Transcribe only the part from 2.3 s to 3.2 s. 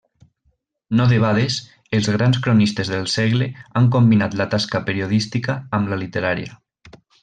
cronistes del